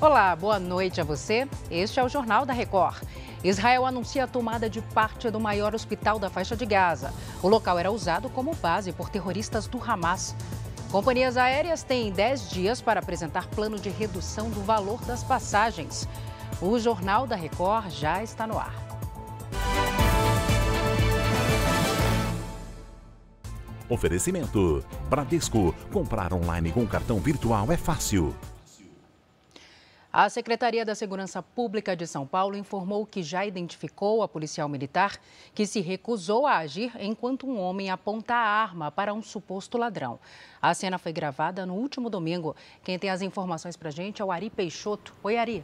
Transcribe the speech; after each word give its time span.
Olá, 0.00 0.36
boa 0.36 0.60
noite 0.60 1.00
a 1.00 1.04
você. 1.04 1.48
Este 1.68 1.98
é 1.98 2.04
o 2.04 2.08
Jornal 2.08 2.46
da 2.46 2.52
Record. 2.52 3.02
Israel 3.42 3.84
anuncia 3.84 4.22
a 4.22 4.26
tomada 4.28 4.70
de 4.70 4.80
parte 4.80 5.28
do 5.28 5.40
maior 5.40 5.74
hospital 5.74 6.20
da 6.20 6.30
faixa 6.30 6.54
de 6.54 6.64
Gaza. 6.64 7.12
O 7.42 7.48
local 7.48 7.76
era 7.80 7.90
usado 7.90 8.30
como 8.30 8.54
base 8.54 8.92
por 8.92 9.10
terroristas 9.10 9.66
do 9.66 9.82
Hamas. 9.82 10.36
Companhias 10.92 11.36
aéreas 11.36 11.82
têm 11.82 12.12
10 12.12 12.48
dias 12.48 12.80
para 12.80 13.00
apresentar 13.00 13.48
plano 13.48 13.76
de 13.76 13.88
redução 13.88 14.48
do 14.50 14.60
valor 14.60 15.04
das 15.04 15.24
passagens. 15.24 16.08
O 16.62 16.78
Jornal 16.78 17.26
da 17.26 17.34
Record 17.34 17.90
já 17.90 18.22
está 18.22 18.46
no 18.46 18.56
ar. 18.56 18.72
Oferecimento: 23.88 24.84
Bradesco. 25.10 25.74
Comprar 25.92 26.32
online 26.32 26.70
com 26.70 26.86
cartão 26.86 27.18
virtual 27.18 27.72
é 27.72 27.76
fácil. 27.76 28.32
A 30.10 30.30
Secretaria 30.30 30.86
da 30.86 30.94
Segurança 30.94 31.42
Pública 31.42 31.94
de 31.94 32.06
São 32.06 32.26
Paulo 32.26 32.56
informou 32.56 33.04
que 33.04 33.22
já 33.22 33.44
identificou 33.44 34.22
a 34.22 34.28
policial 34.28 34.66
militar 34.66 35.20
que 35.54 35.66
se 35.66 35.80
recusou 35.80 36.46
a 36.46 36.56
agir 36.56 36.90
enquanto 36.98 37.46
um 37.46 37.60
homem 37.60 37.90
aponta 37.90 38.34
a 38.34 38.38
arma 38.38 38.90
para 38.90 39.12
um 39.12 39.20
suposto 39.20 39.76
ladrão. 39.76 40.18
A 40.62 40.72
cena 40.72 40.96
foi 40.96 41.12
gravada 41.12 41.66
no 41.66 41.74
último 41.74 42.08
domingo. 42.08 42.56
Quem 42.82 42.98
tem 42.98 43.10
as 43.10 43.20
informações 43.20 43.76
para 43.76 43.90
gente 43.90 44.22
é 44.22 44.24
o 44.24 44.32
Ari 44.32 44.48
Peixoto. 44.48 45.14
Oi, 45.22 45.36
Ari. 45.36 45.62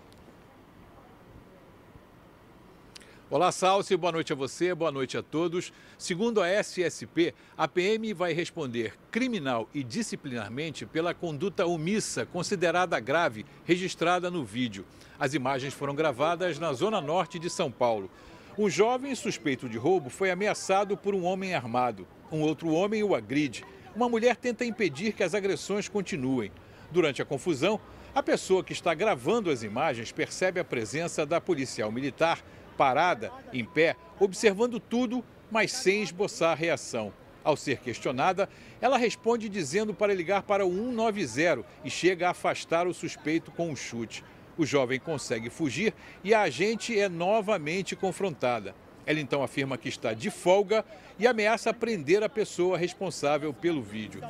Olá, 3.34 3.50
Salsi, 3.50 3.96
boa 3.96 4.12
noite 4.12 4.32
a 4.32 4.36
você, 4.36 4.72
boa 4.72 4.92
noite 4.92 5.18
a 5.18 5.22
todos. 5.22 5.72
Segundo 5.98 6.40
a 6.40 6.48
SSP, 6.48 7.34
a 7.58 7.66
PM 7.66 8.14
vai 8.14 8.32
responder 8.32 8.94
criminal 9.10 9.68
e 9.74 9.82
disciplinarmente 9.82 10.86
pela 10.86 11.12
conduta 11.12 11.66
omissa 11.66 12.24
considerada 12.26 13.00
grave 13.00 13.44
registrada 13.64 14.30
no 14.30 14.44
vídeo. 14.44 14.86
As 15.18 15.34
imagens 15.34 15.74
foram 15.74 15.96
gravadas 15.96 16.60
na 16.60 16.72
zona 16.72 17.00
norte 17.00 17.40
de 17.40 17.50
São 17.50 17.72
Paulo. 17.72 18.08
Um 18.56 18.70
jovem 18.70 19.12
suspeito 19.16 19.68
de 19.68 19.76
roubo 19.76 20.10
foi 20.10 20.30
ameaçado 20.30 20.96
por 20.96 21.12
um 21.12 21.24
homem 21.24 21.56
armado. 21.56 22.06
Um 22.30 22.40
outro 22.40 22.68
homem 22.68 23.02
o 23.02 23.16
agride. 23.16 23.64
Uma 23.96 24.08
mulher 24.08 24.36
tenta 24.36 24.64
impedir 24.64 25.12
que 25.12 25.24
as 25.24 25.34
agressões 25.34 25.88
continuem. 25.88 26.52
Durante 26.88 27.20
a 27.20 27.24
confusão, 27.24 27.80
a 28.14 28.22
pessoa 28.22 28.62
que 28.62 28.72
está 28.72 28.94
gravando 28.94 29.50
as 29.50 29.64
imagens 29.64 30.12
percebe 30.12 30.60
a 30.60 30.64
presença 30.64 31.26
da 31.26 31.40
policial 31.40 31.90
militar 31.90 32.44
parada, 32.74 33.32
em 33.52 33.64
pé, 33.64 33.96
observando 34.18 34.78
tudo, 34.78 35.24
mas 35.50 35.72
sem 35.72 36.02
esboçar 36.02 36.56
reação. 36.56 37.12
Ao 37.42 37.56
ser 37.56 37.78
questionada, 37.78 38.48
ela 38.80 38.96
responde 38.96 39.48
dizendo 39.48 39.92
para 39.92 40.14
ligar 40.14 40.42
para 40.42 40.66
o 40.66 40.70
190 40.70 41.64
e 41.84 41.90
chega 41.90 42.28
a 42.28 42.30
afastar 42.30 42.86
o 42.86 42.94
suspeito 42.94 43.50
com 43.50 43.68
um 43.68 43.76
chute. 43.76 44.24
O 44.56 44.64
jovem 44.64 44.98
consegue 44.98 45.50
fugir 45.50 45.92
e 46.22 46.32
a 46.32 46.42
agente 46.42 46.98
é 46.98 47.08
novamente 47.08 47.94
confrontada. 47.94 48.74
Ela 49.06 49.20
então 49.20 49.42
afirma 49.42 49.76
que 49.76 49.88
está 49.88 50.14
de 50.14 50.30
folga 50.30 50.84
e 51.18 51.26
ameaça 51.26 51.74
prender 51.74 52.22
a 52.22 52.28
pessoa 52.28 52.78
responsável 52.78 53.52
pelo 53.52 53.82
vídeo. 53.82 54.22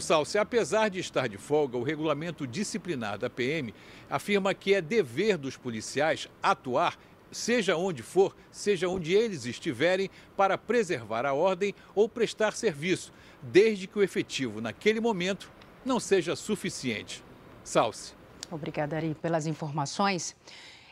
Salce, 0.00 0.38
apesar 0.38 0.88
de 0.88 1.00
estar 1.00 1.28
de 1.28 1.36
folga, 1.36 1.76
o 1.76 1.82
regulamento 1.82 2.46
disciplinar 2.46 3.18
da 3.18 3.28
PM 3.28 3.74
afirma 4.08 4.54
que 4.54 4.74
é 4.74 4.80
dever 4.80 5.36
dos 5.36 5.56
policiais 5.56 6.28
atuar 6.42 6.96
seja 7.30 7.76
onde 7.76 8.02
for, 8.02 8.34
seja 8.50 8.88
onde 8.88 9.14
eles 9.14 9.44
estiverem, 9.44 10.10
para 10.36 10.58
preservar 10.58 11.26
a 11.26 11.32
ordem 11.32 11.74
ou 11.94 12.08
prestar 12.08 12.52
serviço, 12.52 13.12
desde 13.42 13.86
que 13.86 13.98
o 13.98 14.02
efetivo 14.02 14.60
naquele 14.60 15.00
momento 15.00 15.50
não 15.84 15.98
seja 15.98 16.36
suficiente. 16.36 17.22
Salce. 17.64 18.14
Obrigada, 18.50 18.96
Ari, 18.96 19.14
pelas 19.14 19.46
informações. 19.46 20.34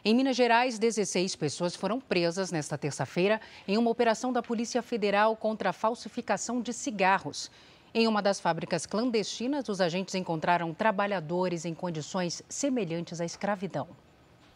Em 0.04 0.14
Minas 0.14 0.36
Gerais, 0.36 0.78
16 0.78 1.34
pessoas 1.36 1.74
foram 1.74 2.00
presas 2.00 2.52
nesta 2.52 2.78
terça-feira 2.78 3.40
em 3.66 3.76
uma 3.76 3.90
operação 3.90 4.32
da 4.32 4.42
Polícia 4.42 4.80
Federal 4.80 5.36
contra 5.36 5.70
a 5.70 5.72
falsificação 5.72 6.62
de 6.62 6.72
cigarros. 6.72 7.50
Em 7.92 8.06
uma 8.06 8.22
das 8.22 8.38
fábricas 8.38 8.86
clandestinas, 8.86 9.68
os 9.68 9.80
agentes 9.80 10.14
encontraram 10.14 10.72
trabalhadores 10.72 11.64
em 11.64 11.74
condições 11.74 12.42
semelhantes 12.48 13.20
à 13.20 13.24
escravidão. 13.24 13.88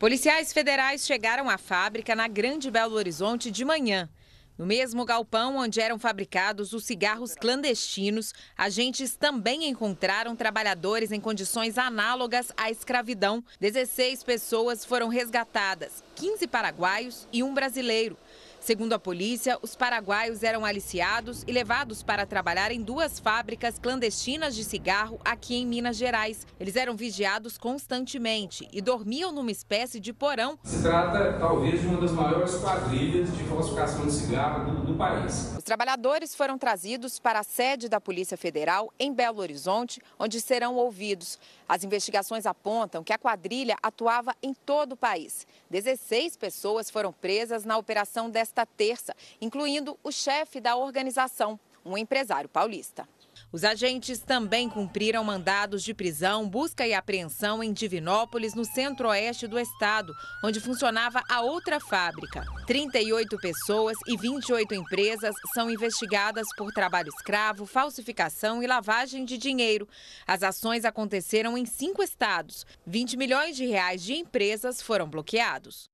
Policiais 0.02 0.52
federais 0.52 1.06
chegaram 1.06 1.48
à 1.48 1.56
fábrica 1.56 2.16
na 2.16 2.26
Grande 2.26 2.72
Belo 2.72 2.96
Horizonte 2.96 3.52
de 3.52 3.64
manhã. 3.64 4.10
No 4.58 4.66
mesmo 4.66 5.04
galpão 5.04 5.58
onde 5.58 5.80
eram 5.80 5.96
fabricados 5.96 6.72
os 6.72 6.84
cigarros 6.84 7.36
clandestinos, 7.36 8.34
agentes 8.58 9.14
também 9.14 9.68
encontraram 9.68 10.34
trabalhadores 10.34 11.12
em 11.12 11.20
condições 11.20 11.78
análogas 11.78 12.50
à 12.56 12.68
escravidão. 12.68 13.44
16 13.60 14.24
pessoas 14.24 14.84
foram 14.84 15.06
resgatadas, 15.06 16.02
15 16.16 16.48
paraguaios 16.48 17.28
e 17.32 17.40
um 17.44 17.54
brasileiro. 17.54 18.18
Segundo 18.62 18.92
a 18.92 18.98
polícia, 18.98 19.58
os 19.60 19.74
paraguaios 19.74 20.44
eram 20.44 20.64
aliciados 20.64 21.42
e 21.48 21.50
levados 21.50 22.00
para 22.04 22.24
trabalhar 22.24 22.70
em 22.70 22.80
duas 22.80 23.18
fábricas 23.18 23.76
clandestinas 23.76 24.54
de 24.54 24.62
cigarro 24.62 25.20
aqui 25.24 25.56
em 25.56 25.66
Minas 25.66 25.96
Gerais. 25.96 26.46
Eles 26.60 26.76
eram 26.76 26.94
vigiados 26.94 27.58
constantemente 27.58 28.68
e 28.72 28.80
dormiam 28.80 29.32
numa 29.32 29.50
espécie 29.50 29.98
de 29.98 30.12
porão. 30.12 30.56
Se 30.62 30.80
trata, 30.80 31.38
talvez, 31.40 31.80
de 31.80 31.88
uma 31.88 32.00
das 32.00 32.12
maiores 32.12 32.54
quadrilhas 32.54 33.36
de 33.36 33.42
falsificação 33.42 34.06
de 34.06 34.12
cigarro 34.12 34.70
do, 34.70 34.92
do 34.92 34.94
país. 34.96 35.56
Os 35.58 35.64
trabalhadores 35.64 36.32
foram 36.32 36.56
trazidos 36.56 37.18
para 37.18 37.40
a 37.40 37.42
sede 37.42 37.88
da 37.88 38.00
Polícia 38.00 38.36
Federal 38.36 38.92
em 38.96 39.12
Belo 39.12 39.40
Horizonte, 39.40 40.00
onde 40.16 40.40
serão 40.40 40.76
ouvidos. 40.76 41.36
As 41.72 41.82
investigações 41.82 42.44
apontam 42.44 43.02
que 43.02 43.14
a 43.14 43.18
quadrilha 43.18 43.78
atuava 43.82 44.36
em 44.42 44.52
todo 44.52 44.92
o 44.92 44.96
país. 44.96 45.46
16 45.70 46.36
pessoas 46.36 46.90
foram 46.90 47.14
presas 47.14 47.64
na 47.64 47.78
operação 47.78 48.28
desta 48.28 48.66
terça, 48.66 49.16
incluindo 49.40 49.98
o 50.04 50.12
chefe 50.12 50.60
da 50.60 50.76
organização, 50.76 51.58
um 51.82 51.96
empresário 51.96 52.46
paulista. 52.46 53.08
Os 53.52 53.64
agentes 53.64 54.18
também 54.20 54.66
cumpriram 54.66 55.22
mandados 55.22 55.82
de 55.82 55.92
prisão, 55.92 56.48
busca 56.48 56.86
e 56.86 56.94
apreensão 56.94 57.62
em 57.62 57.70
Divinópolis, 57.70 58.54
no 58.54 58.64
centro-oeste 58.64 59.46
do 59.46 59.58
estado, 59.58 60.14
onde 60.42 60.58
funcionava 60.58 61.22
a 61.28 61.42
outra 61.42 61.78
fábrica. 61.78 62.46
38 62.66 63.36
pessoas 63.36 63.98
e 64.06 64.16
28 64.16 64.74
empresas 64.74 65.34
são 65.52 65.70
investigadas 65.70 66.46
por 66.56 66.72
trabalho 66.72 67.10
escravo, 67.10 67.66
falsificação 67.66 68.62
e 68.62 68.66
lavagem 68.66 69.26
de 69.26 69.36
dinheiro. 69.36 69.86
As 70.26 70.42
ações 70.42 70.86
aconteceram 70.86 71.58
em 71.58 71.66
cinco 71.66 72.02
estados. 72.02 72.64
20 72.86 73.18
milhões 73.18 73.54
de 73.54 73.66
reais 73.66 74.02
de 74.02 74.14
empresas 74.14 74.80
foram 74.80 75.06
bloqueados. 75.06 75.91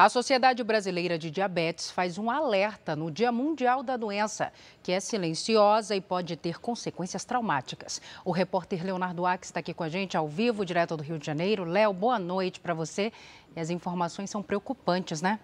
A 0.00 0.08
Sociedade 0.08 0.62
Brasileira 0.62 1.18
de 1.18 1.28
Diabetes 1.28 1.90
faz 1.90 2.18
um 2.18 2.30
alerta 2.30 2.94
no 2.94 3.10
Dia 3.10 3.32
Mundial 3.32 3.82
da 3.82 3.96
Doença, 3.96 4.52
que 4.80 4.92
é 4.92 5.00
silenciosa 5.00 5.96
e 5.96 6.00
pode 6.00 6.36
ter 6.36 6.60
consequências 6.60 7.24
traumáticas. 7.24 8.00
O 8.24 8.30
repórter 8.30 8.84
Leonardo 8.84 9.26
Ax 9.26 9.48
está 9.48 9.58
aqui 9.58 9.74
com 9.74 9.82
a 9.82 9.88
gente 9.88 10.16
ao 10.16 10.28
vivo, 10.28 10.64
direto 10.64 10.96
do 10.96 11.02
Rio 11.02 11.18
de 11.18 11.26
Janeiro. 11.26 11.64
Léo, 11.64 11.92
boa 11.92 12.16
noite 12.16 12.60
para 12.60 12.74
você. 12.74 13.12
E 13.56 13.58
as 13.58 13.70
informações 13.70 14.30
são 14.30 14.40
preocupantes, 14.40 15.20
né? 15.20 15.40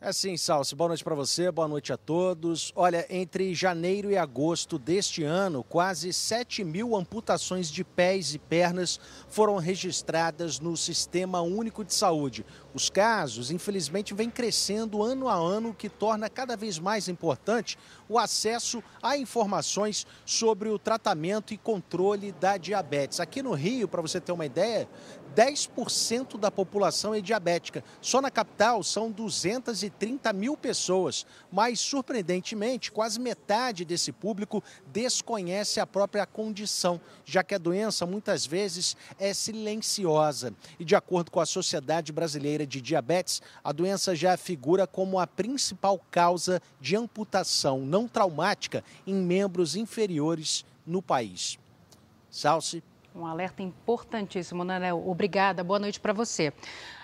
É 0.00 0.12
sim, 0.12 0.36
Salsi. 0.36 0.76
Boa 0.76 0.86
noite 0.86 1.02
para 1.02 1.16
você, 1.16 1.50
boa 1.50 1.66
noite 1.66 1.92
a 1.92 1.96
todos. 1.96 2.72
Olha, 2.76 3.04
entre 3.10 3.52
janeiro 3.52 4.12
e 4.12 4.16
agosto 4.16 4.78
deste 4.78 5.24
ano, 5.24 5.64
quase 5.64 6.12
7 6.12 6.62
mil 6.62 6.94
amputações 6.94 7.68
de 7.68 7.82
pés 7.82 8.32
e 8.32 8.38
pernas 8.38 9.00
foram 9.28 9.56
registradas 9.56 10.60
no 10.60 10.76
Sistema 10.76 11.40
Único 11.40 11.84
de 11.84 11.92
Saúde. 11.92 12.46
Os 12.72 12.88
casos, 12.88 13.50
infelizmente, 13.50 14.14
vêm 14.14 14.30
crescendo 14.30 15.02
ano 15.02 15.28
a 15.28 15.34
ano, 15.34 15.70
o 15.70 15.74
que 15.74 15.88
torna 15.88 16.30
cada 16.30 16.56
vez 16.56 16.78
mais 16.78 17.08
importante 17.08 17.76
o 18.08 18.20
acesso 18.20 18.80
a 19.02 19.18
informações 19.18 20.06
sobre 20.24 20.68
o 20.68 20.78
tratamento 20.78 21.52
e 21.52 21.58
controle 21.58 22.30
da 22.30 22.56
diabetes. 22.56 23.18
Aqui 23.18 23.42
no 23.42 23.52
Rio, 23.52 23.88
para 23.88 24.00
você 24.00 24.20
ter 24.20 24.30
uma 24.30 24.46
ideia, 24.46 24.88
10% 25.34 26.38
da 26.38 26.50
população 26.50 27.14
é 27.14 27.20
diabética. 27.20 27.82
Só 28.00 28.20
na 28.20 28.30
capital 28.30 28.82
são 28.82 29.10
230 29.10 30.32
mil 30.32 30.56
pessoas, 30.56 31.26
mas 31.50 31.80
surpreendentemente, 31.80 32.92
quase 32.92 33.20
metade 33.20 33.84
desse 33.84 34.12
público 34.12 34.62
desconhece 34.92 35.80
a 35.80 35.86
própria 35.86 36.26
condição, 36.26 37.00
já 37.24 37.42
que 37.42 37.54
a 37.54 37.58
doença 37.58 38.06
muitas 38.06 38.46
vezes 38.46 38.96
é 39.18 39.32
silenciosa. 39.32 40.52
E 40.78 40.84
de 40.84 40.94
acordo 40.94 41.30
com 41.30 41.40
a 41.40 41.46
Sociedade 41.46 42.12
Brasileira 42.12 42.66
de 42.66 42.80
Diabetes, 42.80 43.42
a 43.62 43.72
doença 43.72 44.14
já 44.14 44.36
figura 44.36 44.86
como 44.86 45.18
a 45.18 45.26
principal 45.26 46.00
causa 46.10 46.60
de 46.80 46.96
amputação 46.96 47.80
não 47.80 48.08
traumática 48.08 48.84
em 49.06 49.14
membros 49.14 49.76
inferiores 49.76 50.64
no 50.86 51.02
país. 51.02 51.58
Salce. 52.30 52.82
Um 53.18 53.26
alerta 53.26 53.64
importantíssimo, 53.64 54.62
Léo? 54.62 55.10
Obrigada, 55.10 55.64
boa 55.64 55.80
noite 55.80 55.98
para 55.98 56.12
você. 56.12 56.52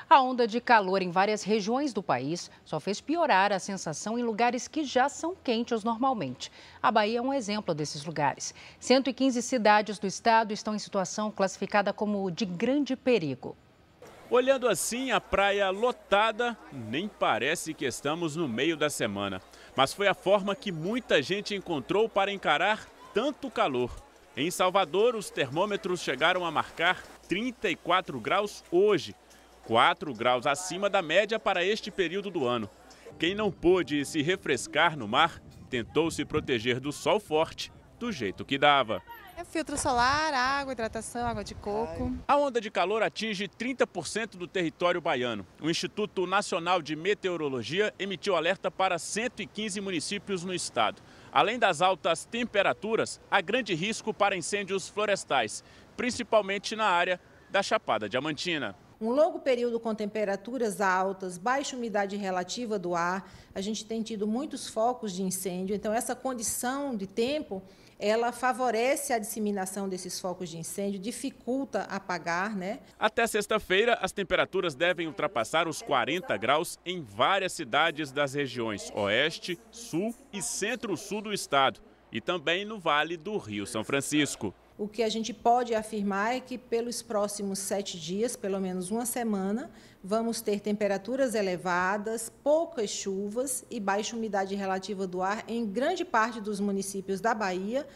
A 0.08 0.20
onda 0.22 0.46
de 0.46 0.60
calor 0.60 1.02
em 1.02 1.10
várias 1.10 1.42
regiões 1.42 1.92
do 1.92 2.04
país 2.04 2.48
só 2.64 2.78
fez 2.78 3.00
piorar 3.00 3.52
a 3.52 3.58
sensação 3.58 4.16
em 4.16 4.22
lugares 4.22 4.68
que 4.68 4.84
já 4.84 5.08
são 5.08 5.34
quentes 5.34 5.82
normalmente. 5.82 6.52
A 6.80 6.92
Bahia 6.92 7.18
é 7.18 7.22
um 7.22 7.34
exemplo 7.34 7.74
desses 7.74 8.04
lugares. 8.04 8.54
115 8.78 9.42
cidades 9.42 9.98
do 9.98 10.06
estado 10.06 10.52
estão 10.52 10.76
em 10.76 10.78
situação 10.78 11.32
classificada 11.32 11.92
como 11.92 12.30
de 12.30 12.44
grande 12.44 12.94
perigo. 12.94 13.56
Olhando 14.30 14.68
assim 14.68 15.10
a 15.10 15.20
praia 15.20 15.68
lotada, 15.70 16.56
nem 16.72 17.08
parece 17.08 17.74
que 17.74 17.86
estamos 17.86 18.36
no 18.36 18.46
meio 18.46 18.76
da 18.76 18.88
semana. 18.88 19.42
Mas 19.74 19.92
foi 19.92 20.06
a 20.06 20.14
forma 20.14 20.54
que 20.54 20.70
muita 20.70 21.20
gente 21.20 21.56
encontrou 21.56 22.08
para 22.08 22.30
encarar 22.30 22.86
tanto 23.12 23.50
calor. 23.50 24.03
Em 24.36 24.50
Salvador, 24.50 25.14
os 25.14 25.30
termômetros 25.30 26.00
chegaram 26.00 26.44
a 26.44 26.50
marcar 26.50 27.02
34 27.28 28.18
graus 28.20 28.64
hoje 28.70 29.14
4 29.64 30.12
graus 30.12 30.46
acima 30.46 30.90
da 30.90 31.00
média 31.00 31.38
para 31.38 31.64
este 31.64 31.90
período 31.90 32.30
do 32.30 32.46
ano. 32.46 32.68
Quem 33.18 33.34
não 33.34 33.50
pôde 33.50 34.04
se 34.04 34.22
refrescar 34.22 34.96
no 34.96 35.08
mar 35.08 35.40
tentou 35.70 36.10
se 36.10 36.24
proteger 36.24 36.80
do 36.80 36.92
sol 36.92 37.18
forte 37.18 37.72
do 37.98 38.12
jeito 38.12 38.44
que 38.44 38.58
dava. 38.58 39.02
É 39.36 39.42
filtro 39.42 39.76
solar, 39.76 40.32
água, 40.32 40.72
hidratação, 40.72 41.26
água 41.26 41.42
de 41.42 41.54
coco. 41.54 42.12
A 42.28 42.36
onda 42.36 42.60
de 42.60 42.70
calor 42.70 43.02
atinge 43.02 43.48
30% 43.48 44.36
do 44.36 44.46
território 44.46 45.00
baiano. 45.00 45.44
O 45.60 45.68
Instituto 45.68 46.26
Nacional 46.26 46.80
de 46.80 46.94
Meteorologia 46.94 47.92
emitiu 47.98 48.36
alerta 48.36 48.70
para 48.70 48.98
115 48.98 49.80
municípios 49.80 50.44
no 50.44 50.54
estado. 50.54 51.02
Além 51.34 51.58
das 51.58 51.82
altas 51.82 52.24
temperaturas, 52.24 53.20
há 53.28 53.40
grande 53.40 53.74
risco 53.74 54.14
para 54.14 54.36
incêndios 54.36 54.88
florestais, 54.88 55.64
principalmente 55.96 56.76
na 56.76 56.84
área 56.84 57.20
da 57.50 57.60
Chapada 57.60 58.08
Diamantina. 58.08 58.76
Um 59.00 59.10
longo 59.10 59.40
período 59.40 59.80
com 59.80 59.92
temperaturas 59.96 60.80
altas, 60.80 61.36
baixa 61.36 61.76
umidade 61.76 62.16
relativa 62.16 62.78
do 62.78 62.94
ar, 62.94 63.28
a 63.52 63.60
gente 63.60 63.84
tem 63.84 64.00
tido 64.00 64.28
muitos 64.28 64.68
focos 64.68 65.12
de 65.12 65.24
incêndio, 65.24 65.74
então 65.74 65.92
essa 65.92 66.14
condição 66.14 66.96
de 66.96 67.08
tempo 67.08 67.60
ela 68.06 68.32
favorece 68.32 69.14
a 69.14 69.18
disseminação 69.18 69.88
desses 69.88 70.20
focos 70.20 70.50
de 70.50 70.58
incêndio, 70.58 71.00
dificulta 71.00 71.84
apagar, 71.84 72.54
né? 72.54 72.80
Até 72.98 73.26
sexta-feira, 73.26 73.94
as 73.94 74.12
temperaturas 74.12 74.74
devem 74.74 75.06
ultrapassar 75.06 75.66
os 75.66 75.80
40 75.80 76.36
graus 76.36 76.78
em 76.84 77.00
várias 77.00 77.54
cidades 77.54 78.12
das 78.12 78.34
regiões 78.34 78.92
Oeste, 78.94 79.58
Sul 79.70 80.14
e 80.30 80.42
Centro-Sul 80.42 81.22
do 81.22 81.32
estado 81.32 81.80
e 82.12 82.20
também 82.20 82.66
no 82.66 82.78
Vale 82.78 83.16
do 83.16 83.38
Rio 83.38 83.66
São 83.66 83.82
Francisco. 83.82 84.54
O 84.76 84.88
que 84.88 85.04
a 85.04 85.08
gente 85.08 85.32
pode 85.32 85.72
afirmar 85.72 86.34
é 86.34 86.40
que 86.40 86.58
pelos 86.58 87.00
próximos 87.00 87.60
sete 87.60 87.98
dias, 87.98 88.34
pelo 88.34 88.60
menos 88.60 88.90
uma 88.90 89.06
semana, 89.06 89.70
vamos 90.02 90.40
ter 90.40 90.58
temperaturas 90.58 91.36
elevadas, 91.36 92.28
poucas 92.42 92.90
chuvas 92.90 93.64
e 93.70 93.78
baixa 93.78 94.16
umidade 94.16 94.56
relativa 94.56 95.06
do 95.06 95.22
ar 95.22 95.44
em 95.46 95.64
grande 95.64 96.04
parte 96.04 96.40
dos 96.40 96.58
municípios 96.58 97.20
da 97.20 97.32
Bahia. 97.32 97.86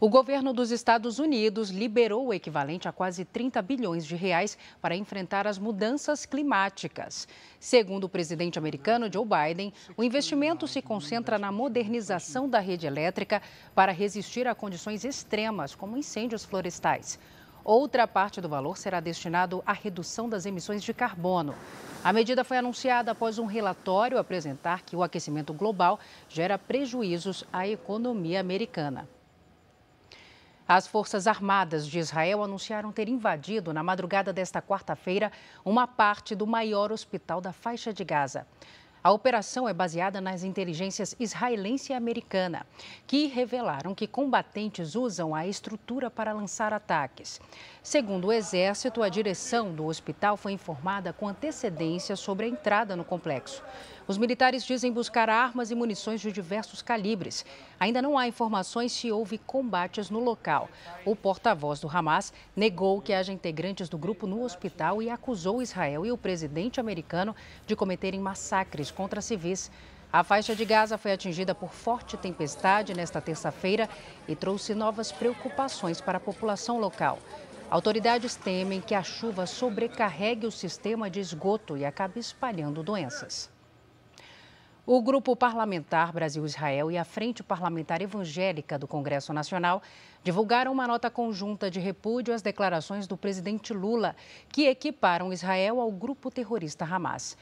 O 0.00 0.08
governo 0.08 0.52
dos 0.52 0.70
Estados 0.70 1.18
Unidos 1.18 1.70
liberou 1.70 2.28
o 2.28 2.32
equivalente 2.32 2.86
a 2.86 2.92
quase 2.92 3.24
30 3.24 3.60
bilhões 3.60 4.06
de 4.06 4.14
reais 4.14 4.56
para 4.80 4.94
enfrentar 4.94 5.44
as 5.44 5.58
mudanças 5.58 6.24
climáticas. 6.24 7.26
Segundo 7.58 8.04
o 8.04 8.08
presidente 8.08 8.60
americano 8.60 9.12
Joe 9.12 9.26
Biden, 9.26 9.72
o 9.96 10.04
investimento 10.04 10.68
se 10.68 10.80
concentra 10.80 11.36
na 11.36 11.50
modernização 11.50 12.48
da 12.48 12.60
rede 12.60 12.86
elétrica 12.86 13.42
para 13.74 13.90
resistir 13.90 14.46
a 14.46 14.54
condições 14.54 15.04
extremas, 15.04 15.74
como 15.74 15.96
incêndios 15.96 16.44
florestais. 16.44 17.18
Outra 17.64 18.06
parte 18.06 18.40
do 18.40 18.48
valor 18.48 18.78
será 18.78 19.00
destinado 19.00 19.64
à 19.66 19.72
redução 19.72 20.28
das 20.28 20.46
emissões 20.46 20.80
de 20.84 20.94
carbono. 20.94 21.56
A 22.04 22.12
medida 22.12 22.44
foi 22.44 22.56
anunciada 22.56 23.10
após 23.10 23.36
um 23.36 23.46
relatório 23.46 24.16
apresentar 24.16 24.82
que 24.82 24.94
o 24.94 25.02
aquecimento 25.02 25.52
global 25.52 25.98
gera 26.28 26.56
prejuízos 26.56 27.42
à 27.52 27.66
economia 27.66 28.38
americana. 28.38 29.08
As 30.70 30.86
Forças 30.86 31.26
Armadas 31.26 31.86
de 31.86 31.98
Israel 31.98 32.42
anunciaram 32.42 32.92
ter 32.92 33.08
invadido, 33.08 33.72
na 33.72 33.82
madrugada 33.82 34.34
desta 34.34 34.60
quarta-feira, 34.60 35.32
uma 35.64 35.86
parte 35.86 36.34
do 36.34 36.46
maior 36.46 36.92
hospital 36.92 37.40
da 37.40 37.54
faixa 37.54 37.90
de 37.90 38.04
Gaza. 38.04 38.46
A 39.02 39.10
operação 39.10 39.66
é 39.66 39.72
baseada 39.72 40.20
nas 40.20 40.42
inteligências 40.42 41.16
israelense 41.18 41.92
e 41.92 41.96
americana, 41.96 42.66
que 43.06 43.28
revelaram 43.28 43.94
que 43.94 44.06
combatentes 44.06 44.94
usam 44.94 45.34
a 45.34 45.46
estrutura 45.46 46.10
para 46.10 46.34
lançar 46.34 46.74
ataques. 46.74 47.40
Segundo 47.82 48.26
o 48.26 48.32
Exército, 48.32 49.02
a 49.02 49.08
direção 49.08 49.72
do 49.72 49.86
hospital 49.86 50.36
foi 50.36 50.52
informada 50.52 51.14
com 51.14 51.26
antecedência 51.26 52.14
sobre 52.14 52.44
a 52.44 52.48
entrada 52.50 52.94
no 52.94 53.04
complexo. 53.04 53.62
Os 54.08 54.16
militares 54.16 54.64
dizem 54.64 54.90
buscar 54.90 55.28
armas 55.28 55.70
e 55.70 55.74
munições 55.74 56.22
de 56.22 56.32
diversos 56.32 56.80
calibres. 56.80 57.44
Ainda 57.78 58.00
não 58.00 58.16
há 58.16 58.26
informações 58.26 58.90
se 58.90 59.12
houve 59.12 59.36
combates 59.36 60.08
no 60.08 60.18
local. 60.18 60.70
O 61.04 61.14
porta-voz 61.14 61.78
do 61.78 61.94
Hamas 61.94 62.32
negou 62.56 63.02
que 63.02 63.12
haja 63.12 63.34
integrantes 63.34 63.86
do 63.86 63.98
grupo 63.98 64.26
no 64.26 64.42
hospital 64.42 65.02
e 65.02 65.10
acusou 65.10 65.60
Israel 65.60 66.06
e 66.06 66.10
o 66.10 66.16
presidente 66.16 66.80
americano 66.80 67.36
de 67.66 67.76
cometerem 67.76 68.18
massacres 68.18 68.90
contra 68.90 69.20
civis. 69.20 69.70
A 70.10 70.24
faixa 70.24 70.56
de 70.56 70.64
Gaza 70.64 70.96
foi 70.96 71.12
atingida 71.12 71.54
por 71.54 71.70
forte 71.70 72.16
tempestade 72.16 72.94
nesta 72.94 73.20
terça-feira 73.20 73.90
e 74.26 74.34
trouxe 74.34 74.74
novas 74.74 75.12
preocupações 75.12 76.00
para 76.00 76.16
a 76.16 76.20
população 76.20 76.80
local. 76.80 77.18
Autoridades 77.68 78.36
temem 78.36 78.80
que 78.80 78.94
a 78.94 79.02
chuva 79.02 79.44
sobrecarregue 79.44 80.46
o 80.46 80.50
sistema 80.50 81.10
de 81.10 81.20
esgoto 81.20 81.76
e 81.76 81.84
acabe 81.84 82.18
espalhando 82.18 82.82
doenças. 82.82 83.50
O 84.90 85.02
Grupo 85.02 85.36
Parlamentar 85.36 86.14
Brasil-Israel 86.14 86.90
e 86.90 86.96
a 86.96 87.04
Frente 87.04 87.42
Parlamentar 87.42 88.00
Evangélica 88.00 88.78
do 88.78 88.88
Congresso 88.88 89.34
Nacional 89.34 89.82
divulgaram 90.24 90.72
uma 90.72 90.86
nota 90.86 91.10
conjunta 91.10 91.70
de 91.70 91.78
repúdio 91.78 92.32
às 92.32 92.40
declarações 92.40 93.06
do 93.06 93.14
presidente 93.14 93.74
Lula, 93.74 94.16
que 94.48 94.66
equiparam 94.66 95.30
Israel 95.30 95.78
ao 95.78 95.92
grupo 95.92 96.30
terrorista 96.30 96.86
Hamas. 96.86 97.36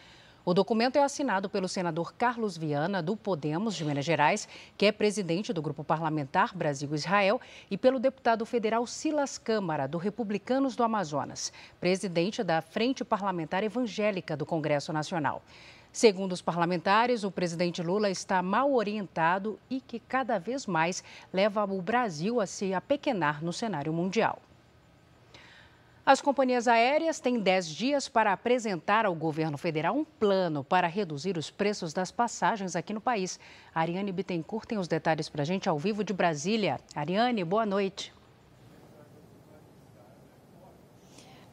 O 0.45 0.53
documento 0.53 0.97
é 0.97 1.05
assinado 1.05 1.49
pelo 1.49 1.69
senador 1.69 2.15
Carlos 2.15 2.57
Viana, 2.57 3.01
do 3.01 3.17
Podemos 3.17 3.77
de 3.77 3.85
Minas 3.85 4.05
Gerais, 4.05 4.49
que 4.77 4.87
é 4.87 4.91
presidente 4.91 5.53
do 5.53 5.63
Grupo 5.63 5.85
Parlamentar 5.85 6.53
Brasil-Israel, 6.53 7.41
e 7.71 7.79
pelo 7.79 8.01
deputado 8.01 8.45
federal 8.45 8.85
Silas 8.89 9.39
Câmara, 9.39 9.87
do 9.87 9.99
Republicanos 9.99 10.75
do 10.75 10.83
Amazonas, 10.83 11.53
presidente 11.81 12.43
da 12.43 12.61
Frente 12.61 13.05
Parlamentar 13.05 13.63
Evangélica 13.63 14.37
do 14.37 14.45
Congresso 14.45 14.93
Nacional. 14.93 15.43
Segundo 15.97 16.33
os 16.33 16.43
parlamentares, 16.43 17.25
o 17.25 17.31
presidente 17.31 17.83
Lula 17.83 18.11
está 18.11 18.43
mal 18.43 18.75
orientado 18.75 19.59
e 19.71 19.81
que 19.81 19.99
cada 19.99 20.39
vez 20.39 20.67
mais 20.67 21.03
leva 21.33 21.65
o 21.65 21.81
Brasil 21.81 22.39
a 22.39 22.47
se 22.47 22.75
apequenar 22.75 23.43
no 23.43 23.51
cenário 23.51 23.95
mundial. 23.95 24.39
As 26.05 26.21
companhias 26.21 26.69
aéreas 26.69 27.19
têm 27.19 27.41
10 27.41 27.69
dias 27.69 28.09
para 28.11 28.31
apresentar 28.31 29.07
ao 29.07 29.15
governo 29.15 29.57
federal 29.57 29.97
um 29.97 30.05
plano 30.05 30.63
para 30.63 30.87
reduzir 30.87 31.39
os 31.39 31.51
preços 31.51 31.95
das 31.95 32.11
passagens 32.11 32.77
aqui 32.77 32.93
no 32.93 33.01
país. 33.01 33.41
Ariane 33.75 34.13
Bittencourt 34.13 34.67
tem 34.67 34.77
os 34.77 34.87
detalhes 34.87 35.31
para 35.31 35.41
a 35.41 35.47
gente 35.47 35.67
ao 35.67 35.79
vivo 35.79 36.05
de 36.05 36.13
Brasília. 36.13 36.79
Ariane, 36.95 37.43
boa 37.43 37.65
noite. 37.65 38.13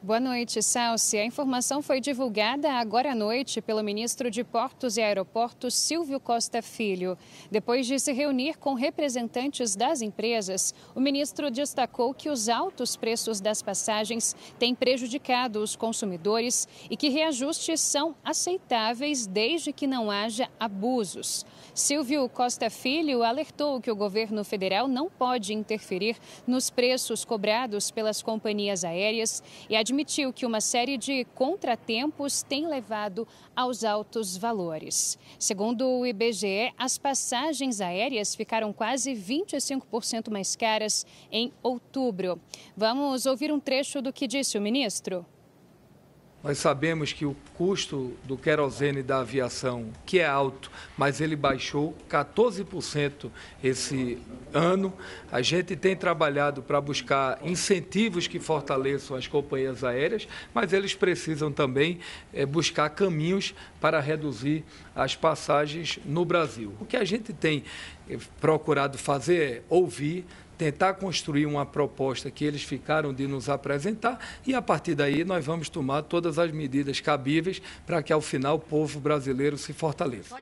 Boa 0.04 0.20
noite, 0.20 0.62
Salsi. 0.62 1.16
A 1.16 1.24
informação 1.24 1.80
foi 1.80 1.98
divulgada 1.98 2.70
agora 2.74 3.12
à 3.12 3.14
noite 3.14 3.62
pelo 3.62 3.82
ministro 3.82 4.30
de 4.30 4.44
Portos 4.44 4.98
e 4.98 5.00
Aeroportos, 5.00 5.74
Silvio 5.74 6.20
Costa 6.20 6.60
Filho. 6.60 7.16
Depois 7.50 7.86
de 7.86 7.98
se 7.98 8.12
reunir 8.12 8.58
com 8.58 8.74
representantes 8.74 9.74
das 9.74 10.02
empresas, 10.02 10.74
o 10.94 11.00
ministro 11.00 11.50
destacou 11.50 12.12
que 12.12 12.28
os 12.28 12.50
altos 12.50 12.96
preços 12.96 13.40
das 13.40 13.62
passagens 13.62 14.36
têm 14.58 14.74
prejudicado 14.74 15.62
os 15.62 15.74
consumidores 15.74 16.68
e 16.90 16.98
que 16.98 17.08
reajustes 17.08 17.80
são 17.80 18.14
aceitáveis 18.22 19.26
desde 19.26 19.72
que 19.72 19.86
não 19.86 20.10
haja 20.10 20.50
abusos. 20.60 21.46
Silvio 21.74 22.28
Costa 22.28 22.70
Filho 22.70 23.24
alertou 23.24 23.80
que 23.80 23.90
o 23.90 23.96
governo 23.96 24.44
federal 24.44 24.86
não 24.86 25.10
pode 25.10 25.52
interferir 25.52 26.16
nos 26.46 26.70
preços 26.70 27.24
cobrados 27.24 27.90
pelas 27.90 28.22
companhias 28.22 28.84
aéreas 28.84 29.42
e 29.68 29.74
admitiu 29.74 30.32
que 30.32 30.46
uma 30.46 30.60
série 30.60 30.96
de 30.96 31.24
contratempos 31.34 32.44
tem 32.44 32.68
levado 32.68 33.26
aos 33.56 33.82
altos 33.82 34.36
valores. 34.36 35.18
Segundo 35.36 35.84
o 35.84 36.06
IBGE, 36.06 36.72
as 36.78 36.96
passagens 36.96 37.80
aéreas 37.80 38.36
ficaram 38.36 38.72
quase 38.72 39.12
25% 39.12 40.30
mais 40.30 40.54
caras 40.54 41.04
em 41.32 41.52
outubro. 41.60 42.40
Vamos 42.76 43.26
ouvir 43.26 43.52
um 43.52 43.58
trecho 43.58 44.00
do 44.00 44.12
que 44.12 44.28
disse 44.28 44.56
o 44.56 44.62
ministro. 44.62 45.26
Nós 46.44 46.58
sabemos 46.58 47.10
que 47.10 47.24
o 47.24 47.34
custo 47.54 48.12
do 48.24 48.36
querosene 48.36 49.02
da 49.02 49.20
aviação, 49.20 49.90
que 50.04 50.18
é 50.18 50.26
alto, 50.26 50.70
mas 50.94 51.18
ele 51.22 51.34
baixou 51.34 51.96
14% 52.06 53.30
esse 53.62 54.18
ano. 54.52 54.92
A 55.32 55.40
gente 55.40 55.74
tem 55.74 55.96
trabalhado 55.96 56.62
para 56.62 56.82
buscar 56.82 57.38
incentivos 57.42 58.26
que 58.26 58.38
fortaleçam 58.38 59.16
as 59.16 59.26
companhias 59.26 59.82
aéreas, 59.82 60.28
mas 60.52 60.74
eles 60.74 60.94
precisam 60.94 61.50
também 61.50 61.98
é, 62.30 62.44
buscar 62.44 62.90
caminhos 62.90 63.54
para 63.80 63.98
reduzir 63.98 64.64
as 64.94 65.16
passagens 65.16 65.98
no 66.04 66.26
Brasil. 66.26 66.74
O 66.78 66.84
que 66.84 66.98
a 66.98 67.04
gente 67.04 67.32
tem 67.32 67.64
procurado 68.40 68.98
fazer 68.98 69.62
ouvir 69.68 70.24
tentar 70.56 70.94
construir 70.94 71.46
uma 71.46 71.66
proposta 71.66 72.30
que 72.30 72.44
eles 72.44 72.62
ficaram 72.62 73.12
de 73.12 73.26
nos 73.26 73.48
apresentar 73.48 74.18
e 74.46 74.54
a 74.54 74.62
partir 74.62 74.94
daí 74.94 75.24
nós 75.24 75.44
vamos 75.44 75.68
tomar 75.68 76.02
todas 76.02 76.38
as 76.38 76.52
medidas 76.52 77.00
cabíveis 77.00 77.60
para 77.86 78.02
que 78.02 78.12
ao 78.12 78.20
final 78.20 78.56
o 78.56 78.60
povo 78.60 79.00
brasileiro 79.00 79.58
se 79.58 79.72
fortaleça. 79.72 80.36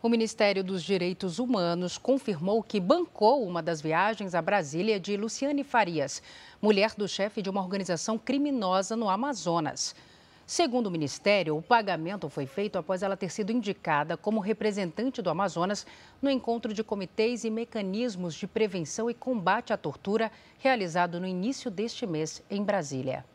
O 0.00 0.08
Ministério 0.08 0.62
dos 0.62 0.84
Direitos 0.84 1.40
Humanos 1.40 1.98
confirmou 1.98 2.62
que 2.62 2.78
bancou 2.78 3.44
uma 3.44 3.60
das 3.60 3.80
viagens 3.80 4.32
a 4.32 4.40
Brasília 4.40 5.00
de 5.00 5.16
Luciane 5.16 5.64
Farias, 5.64 6.22
mulher 6.62 6.94
do 6.96 7.08
chefe 7.08 7.42
de 7.42 7.50
uma 7.50 7.60
organização 7.60 8.16
criminosa 8.16 8.94
no 8.94 9.08
Amazonas. 9.08 9.96
Segundo 10.50 10.86
o 10.86 10.90
Ministério, 10.90 11.54
o 11.54 11.60
pagamento 11.60 12.26
foi 12.30 12.46
feito 12.46 12.78
após 12.78 13.02
ela 13.02 13.18
ter 13.18 13.28
sido 13.28 13.52
indicada 13.52 14.16
como 14.16 14.40
representante 14.40 15.20
do 15.20 15.28
Amazonas 15.28 15.86
no 16.22 16.30
encontro 16.30 16.72
de 16.72 16.82
comitês 16.82 17.44
e 17.44 17.50
mecanismos 17.50 18.34
de 18.34 18.46
prevenção 18.46 19.10
e 19.10 19.14
combate 19.14 19.74
à 19.74 19.76
tortura 19.76 20.32
realizado 20.58 21.20
no 21.20 21.26
início 21.26 21.70
deste 21.70 22.06
mês 22.06 22.42
em 22.48 22.64
Brasília. 22.64 23.26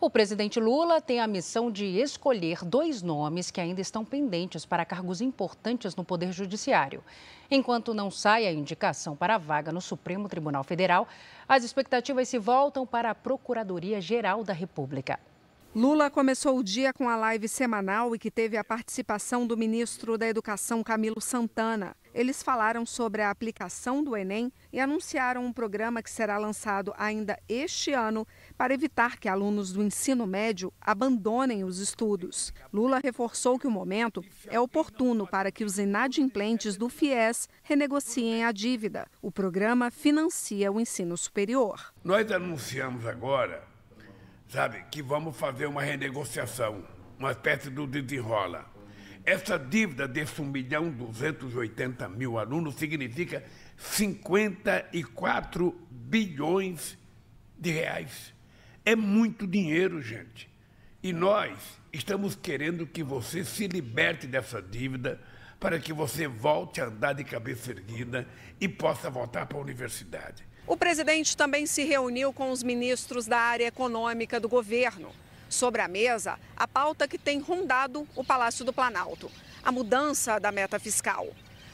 O 0.00 0.10
presidente 0.10 0.58
Lula 0.58 1.00
tem 1.00 1.20
a 1.20 1.28
missão 1.28 1.70
de 1.70 1.84
escolher 1.84 2.64
dois 2.64 3.00
nomes 3.00 3.48
que 3.48 3.60
ainda 3.60 3.80
estão 3.80 4.04
pendentes 4.04 4.66
para 4.66 4.84
cargos 4.84 5.20
importantes 5.20 5.94
no 5.94 6.02
Poder 6.02 6.32
Judiciário. 6.32 7.04
Enquanto 7.48 7.94
não 7.94 8.10
sai 8.10 8.48
a 8.48 8.52
indicação 8.52 9.14
para 9.14 9.36
a 9.36 9.38
vaga 9.38 9.70
no 9.70 9.80
Supremo 9.80 10.28
Tribunal 10.28 10.64
Federal, 10.64 11.06
as 11.48 11.62
expectativas 11.62 12.28
se 12.28 12.36
voltam 12.36 12.84
para 12.84 13.12
a 13.12 13.14
Procuradoria-Geral 13.14 14.42
da 14.42 14.52
República. 14.52 15.20
Lula 15.76 16.10
começou 16.10 16.58
o 16.58 16.64
dia 16.64 16.94
com 16.94 17.10
a 17.10 17.16
live 17.16 17.46
semanal 17.46 18.14
e 18.14 18.18
que 18.18 18.30
teve 18.30 18.56
a 18.56 18.64
participação 18.64 19.46
do 19.46 19.54
ministro 19.54 20.16
da 20.16 20.26
Educação 20.26 20.82
Camilo 20.82 21.20
Santana. 21.20 21.94
Eles 22.14 22.42
falaram 22.42 22.86
sobre 22.86 23.20
a 23.20 23.30
aplicação 23.30 24.02
do 24.02 24.16
Enem 24.16 24.50
e 24.72 24.80
anunciaram 24.80 25.44
um 25.44 25.52
programa 25.52 26.02
que 26.02 26.10
será 26.10 26.38
lançado 26.38 26.94
ainda 26.96 27.38
este 27.46 27.92
ano 27.92 28.26
para 28.56 28.72
evitar 28.72 29.18
que 29.18 29.28
alunos 29.28 29.70
do 29.70 29.82
ensino 29.82 30.26
médio 30.26 30.72
abandonem 30.80 31.62
os 31.64 31.80
estudos. 31.80 32.50
Lula 32.72 32.98
reforçou 32.98 33.58
que 33.58 33.66
o 33.66 33.70
momento 33.70 34.24
é 34.46 34.58
oportuno 34.58 35.26
para 35.26 35.52
que 35.52 35.64
os 35.64 35.78
inadimplentes 35.78 36.78
do 36.78 36.88
FIES 36.88 37.46
renegociem 37.62 38.42
a 38.42 38.52
dívida. 38.52 39.06
O 39.20 39.30
programa 39.30 39.90
financia 39.90 40.72
o 40.72 40.80
ensino 40.80 41.16
superior. 41.16 41.92
Nós 42.02 42.32
anunciamos 42.32 43.06
agora 43.06 43.67
sabe, 44.48 44.84
que 44.90 45.02
vamos 45.02 45.36
fazer 45.36 45.66
uma 45.66 45.82
renegociação, 45.82 46.82
uma 47.18 47.32
espécie 47.32 47.68
do 47.70 47.86
desenrola. 47.86 48.66
Essa 49.24 49.58
dívida 49.58 50.06
desse 50.08 50.40
1 50.40 50.46
milhão 50.46 50.90
280 50.90 52.08
mil 52.08 52.38
alunos 52.38 52.76
significa 52.76 53.44
54 53.76 55.78
bilhões 55.90 56.96
de 57.58 57.70
reais. 57.70 58.32
É 58.84 58.96
muito 58.96 59.46
dinheiro, 59.46 60.00
gente. 60.00 60.48
E 61.02 61.12
nós 61.12 61.78
estamos 61.92 62.34
querendo 62.34 62.86
que 62.86 63.02
você 63.02 63.44
se 63.44 63.68
liberte 63.68 64.26
dessa 64.26 64.62
dívida 64.62 65.20
para 65.60 65.78
que 65.78 65.92
você 65.92 66.26
volte 66.26 66.80
a 66.80 66.86
andar 66.86 67.12
de 67.12 67.24
cabeça 67.24 67.70
erguida 67.70 68.26
e 68.60 68.68
possa 68.68 69.10
voltar 69.10 69.46
para 69.46 69.58
a 69.58 69.60
universidade. 69.60 70.46
O 70.68 70.76
presidente 70.76 71.34
também 71.34 71.64
se 71.64 71.82
reuniu 71.84 72.30
com 72.30 72.50
os 72.50 72.62
ministros 72.62 73.26
da 73.26 73.38
área 73.38 73.64
econômica 73.64 74.38
do 74.38 74.50
governo. 74.50 75.10
Sobre 75.48 75.80
a 75.80 75.88
mesa, 75.88 76.38
a 76.54 76.68
pauta 76.68 77.08
que 77.08 77.16
tem 77.16 77.40
rondado 77.40 78.06
o 78.14 78.22
Palácio 78.22 78.66
do 78.66 78.72
Planalto: 78.72 79.30
a 79.64 79.72
mudança 79.72 80.38
da 80.38 80.52
meta 80.52 80.78
fiscal. 80.78 81.26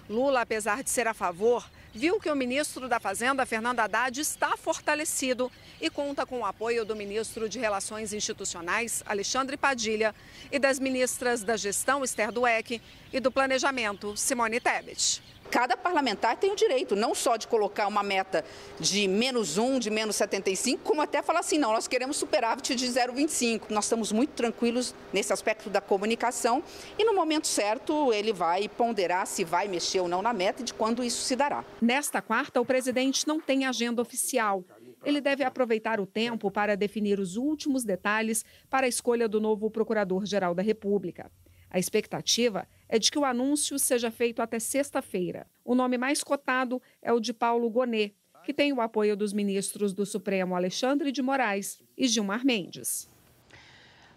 Lula, 0.09 0.43
apesar 0.43 0.85
de 0.85 0.91
ser 0.91 1.09
a 1.09 1.15
favor, 1.15 1.69
viu 1.93 2.21
que 2.21 2.31
o 2.31 2.37
ministro 2.37 2.89
da 2.89 3.01
Fazenda, 3.01 3.45
Fernando 3.45 3.81
Haddad, 3.81 4.21
está 4.21 4.57
fortalecido 4.57 5.51
e 5.81 5.91
conta 5.91 6.25
com 6.25 6.39
o 6.39 6.47
apoio 6.47 6.85
do 6.85 6.95
ministro 6.95 7.49
de 7.49 7.59
Relações 7.59 8.13
Institucionais, 8.13 9.03
Alexandre 9.07 9.57
Padilha, 9.57 10.15
e 10.53 10.59
das 10.61 10.79
ministras 10.79 11.43
da 11.43 11.57
Gestão, 11.57 12.05
Esther 12.05 12.31
Dueck, 12.31 12.81
e 13.13 13.19
do 13.19 13.33
Planejamento, 13.33 14.17
Simone 14.17 14.61
Tebet 14.61 15.34
cada 15.51 15.77
parlamentar 15.77 16.37
tem 16.37 16.53
o 16.53 16.57
direito 16.57 16.97
não 16.97 17.15
só 17.15 17.37
de 17.37 17.47
colocar 17.47 17.87
uma 17.87 18.03
meta 18.03 18.45
de 18.79 19.07
menos 19.07 19.57
1, 19.59 19.79
de 19.79 19.91
menos 19.91 20.17
75, 20.17 20.83
como 20.83 21.01
até 21.01 21.23
falar 21.23 21.41
assim, 21.41 21.59
não, 21.59 21.73
nós 21.73 21.87
queremos 21.87 22.17
superávit 22.17 22.75
de 22.75 22.87
0,25. 22.87 23.71
Nós 23.71 23.85
estamos 23.85 24.13
muito 24.13 24.31
tranquilos 24.31 24.95
nesse 25.13 25.33
aspecto 25.33 25.71
da 25.71 25.81
comunicação 25.81 26.63
e 26.99 27.05
no 27.05 27.15
momento 27.15 27.47
certo 27.47 28.13
ele 28.13 28.33
vai 28.33 28.69
ponderar 28.69 29.27
se 29.27 29.45
vai 29.45 29.69
mexer 29.69 30.01
ou 30.01 30.09
não 30.09 30.23
na 30.23 30.33
meta 30.33 30.63
e 30.63 30.65
de 30.65 30.75
quando 30.75 31.05
isso 31.05 31.23
se 31.23 31.37
dará. 31.37 31.65
Nesta 31.81 32.21
quarta, 32.21 32.61
o 32.61 32.65
presidente 32.65 33.27
não 33.27 33.41
tem 33.41 33.65
agenda 33.65 34.03
oficial. 34.03 34.65
Ele 35.05 35.21
deve 35.21 35.45
aproveitar 35.45 36.01
o 36.01 36.07
tempo 36.07 36.51
para 36.51 36.77
definir 36.77 37.21
os 37.21 37.37
últimos 37.37 37.85
detalhes 37.85 38.45
para 38.71 38.87
a 38.87 38.89
escolha 38.89 39.29
do 39.29 39.41
novo 39.41 39.71
Procurador-Geral 39.71 40.55
da 40.55 40.63
República. 40.63 41.31
A 41.71 41.79
expectativa 41.79 42.67
é 42.89 42.99
de 42.99 43.11
que 43.11 43.19
o 43.19 43.25
anúncio 43.25 43.79
seja 43.79 44.11
feito 44.11 44.41
até 44.41 44.59
sexta-feira. 44.59 45.47
O 45.65 45.75
nome 45.75 45.99
mais 45.99 46.23
cotado 46.23 46.81
é 47.03 47.13
o 47.13 47.21
de 47.21 47.33
Paulo 47.33 47.69
Gonet, 47.71 48.15
que 48.45 48.53
tem 48.53 48.73
o 48.73 48.81
apoio 48.81 49.17
dos 49.17 49.33
ministros 49.33 49.93
do 49.93 50.05
Supremo 50.05 50.55
Alexandre 50.55 51.11
de 51.11 51.23
Moraes 51.23 51.83
e 51.97 52.07
Gilmar 52.07 52.45
Mendes. 52.45 53.09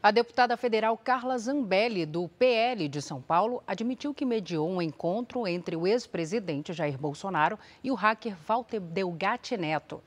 A 0.01 0.11
deputada 0.11 0.55
federal 0.55 0.95
Carla 0.97 1.37
Zambelli, 1.37 2.05
do 2.05 2.29
PL 2.29 2.87
de 2.87 3.01
São 3.01 3.21
Paulo, 3.21 3.63
admitiu 3.65 4.13
que 4.13 4.25
mediou 4.25 4.69
um 4.69 4.81
encontro 4.81 5.47
entre 5.47 5.75
o 5.75 5.87
ex-presidente 5.87 6.71
Jair 6.71 6.97
Bolsonaro 6.97 7.57
e 7.83 7.89
o 7.89 7.95
hacker 7.95 8.37
Walter 8.47 8.79
Delgatti 8.79 9.57
Neto. 9.57 10.01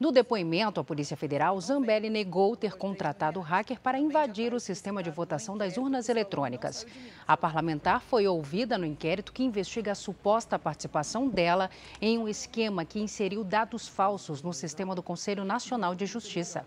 No 0.00 0.10
depoimento 0.10 0.80
à 0.80 0.82
Polícia 0.82 1.14
Federal, 1.14 1.60
Zambelli 1.60 2.08
negou 2.08 2.56
ter 2.56 2.74
contratado 2.74 3.38
o 3.38 3.42
hacker 3.42 3.78
para 3.78 3.98
invadir 3.98 4.54
o 4.54 4.58
sistema 4.58 5.02
de 5.02 5.10
votação 5.10 5.58
das 5.58 5.76
urnas 5.76 6.08
eletrônicas. 6.08 6.86
A 7.28 7.36
parlamentar 7.36 8.00
foi 8.00 8.26
ouvida 8.26 8.78
no 8.78 8.86
inquérito 8.86 9.30
que 9.30 9.42
investiga 9.42 9.92
a 9.92 9.94
suposta 9.94 10.58
participação 10.58 11.28
dela 11.28 11.68
em 12.00 12.16
um 12.16 12.26
esquema 12.26 12.82
que 12.82 12.98
inseriu 12.98 13.44
dados 13.44 13.86
falsos 13.88 14.42
no 14.42 14.54
sistema 14.54 14.94
do 14.94 15.02
Conselho 15.02 15.44
Nacional 15.44 15.94
de 15.94 16.06
Justiça. 16.06 16.64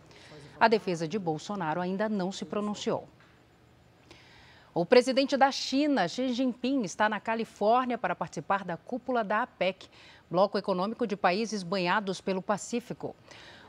A 0.59 0.67
defesa 0.67 1.07
de 1.07 1.17
Bolsonaro 1.17 1.81
ainda 1.81 2.07
não 2.07 2.31
se 2.31 2.45
pronunciou. 2.45 3.07
O 4.75 4.83
presidente 4.83 5.37
da 5.37 5.51
China, 5.51 6.07
Xi 6.07 6.33
Jinping, 6.33 6.81
está 6.81 7.07
na 7.07 7.19
Califórnia 7.19 7.95
para 7.95 8.15
participar 8.15 8.63
da 8.63 8.75
cúpula 8.75 9.23
da 9.23 9.43
APEC, 9.43 9.87
Bloco 10.31 10.57
Econômico 10.57 11.05
de 11.05 11.15
Países 11.15 11.61
Banhados 11.61 12.19
pelo 12.19 12.41
Pacífico. 12.41 13.15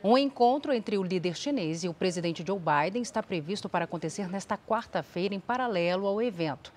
Um 0.03 0.17
encontro 0.17 0.73
entre 0.73 0.97
o 0.97 1.03
líder 1.03 1.37
chinês 1.37 1.85
e 1.85 1.89
o 1.91 1.95
presidente 1.95 2.43
Joe 2.47 2.59
Biden 2.59 3.03
está 3.03 3.23
previsto 3.23 3.69
para 3.69 3.85
acontecer 3.85 4.31
nesta 4.31 4.57
quarta-feira, 4.57 5.35
em 5.35 5.41
paralelo 5.41 6.07
ao 6.07 6.23
evento. 6.23 6.73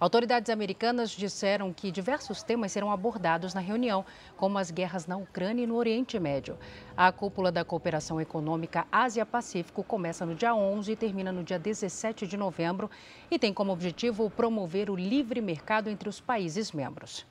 Autoridades 0.00 0.48
americanas 0.48 1.10
disseram 1.10 1.74
que 1.74 1.90
diversos 1.90 2.42
temas 2.42 2.72
serão 2.72 2.90
abordados 2.90 3.52
na 3.52 3.60
reunião, 3.60 4.02
como 4.34 4.56
as 4.56 4.70
guerras 4.70 5.06
na 5.06 5.18
Ucrânia 5.18 5.64
e 5.64 5.66
no 5.66 5.76
Oriente 5.76 6.18
Médio. 6.18 6.58
A 6.96 7.12
cúpula 7.12 7.52
da 7.52 7.66
cooperação 7.66 8.18
econômica 8.18 8.86
Ásia-Pacífico 8.90 9.84
começa 9.84 10.24
no 10.24 10.34
dia 10.34 10.54
11 10.54 10.90
e 10.90 10.96
termina 10.96 11.30
no 11.30 11.44
dia 11.44 11.58
17 11.58 12.26
de 12.26 12.38
novembro 12.38 12.90
e 13.30 13.38
tem 13.38 13.52
como 13.52 13.72
objetivo 13.72 14.30
promover 14.30 14.88
o 14.88 14.96
livre 14.96 15.42
mercado 15.42 15.90
entre 15.90 16.08
os 16.08 16.18
países 16.18 16.72
membros. 16.72 17.26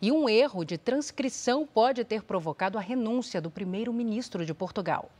E 0.00 0.12
um 0.12 0.28
erro 0.28 0.64
de 0.64 0.78
transcrição 0.78 1.66
pode 1.66 2.04
ter 2.04 2.22
provocado 2.22 2.78
a 2.78 2.80
renúncia 2.80 3.40
do 3.40 3.50
primeiro-ministro 3.50 4.46
de 4.46 4.54
Portugal. 4.54 5.10